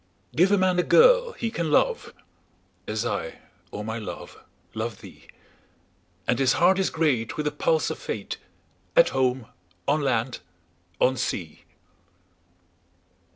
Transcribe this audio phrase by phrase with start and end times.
[0.35, 2.11] Give a man a girl he can love,
[2.87, 3.37] As I,
[3.71, 4.43] O my love,
[4.73, 5.27] love thee;
[6.25, 8.37] 10 And his heart is great with the pulse of Fate,
[8.95, 9.45] At home,
[9.87, 10.39] on land,
[10.99, 11.65] on sea.